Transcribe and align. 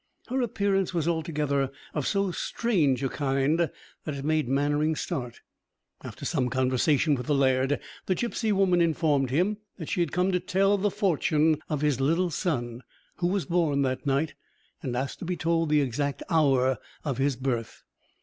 Her 0.29 0.41
appearance 0.41 0.95
was 0.95 1.07
altogether 1.07 1.69
of 1.93 2.07
so 2.07 2.31
strange 2.31 3.03
a 3.03 3.07
kind, 3.09 3.59
that 4.03 4.15
it 4.15 4.25
made 4.25 4.49
Mannering 4.49 4.95
start. 4.95 5.41
After 6.03 6.25
some 6.25 6.49
conversation 6.49 7.13
with 7.13 7.27
the 7.27 7.35
laird, 7.35 7.79
the 8.07 8.15
gipsy 8.15 8.51
woman 8.51 8.81
informed 8.81 9.29
him 9.29 9.57
that 9.77 9.89
she 9.91 9.99
had 9.99 10.11
come 10.11 10.31
to 10.31 10.39
tell 10.39 10.75
the 10.79 10.89
fortune 10.89 11.61
of 11.69 11.81
his 11.81 12.01
little 12.01 12.31
son, 12.31 12.81
who 13.17 13.27
was 13.27 13.45
born 13.45 13.83
that 13.83 14.07
night, 14.07 14.33
and 14.81 14.97
asked 14.97 15.19
to 15.19 15.25
be 15.25 15.37
told 15.37 15.69
the 15.69 15.81
exact 15.81 16.23
hour 16.31 16.79
of 17.05 17.19
his 17.19 17.35
birth. 17.35 17.83